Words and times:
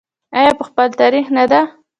آیا 0.37 0.51
په 0.59 0.63
خپل 0.69 0.87
تاریخ 1.01 1.25
نه 1.37 1.43
ده؟ 1.51 1.61